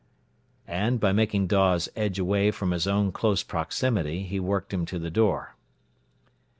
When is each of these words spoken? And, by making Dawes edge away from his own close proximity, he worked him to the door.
And, 0.65 0.99
by 0.99 1.11
making 1.11 1.45
Dawes 1.45 1.87
edge 1.95 2.17
away 2.17 2.49
from 2.49 2.71
his 2.71 2.87
own 2.87 3.11
close 3.11 3.43
proximity, 3.43 4.23
he 4.23 4.39
worked 4.39 4.73
him 4.73 4.83
to 4.87 4.97
the 4.97 5.11
door. 5.11 5.55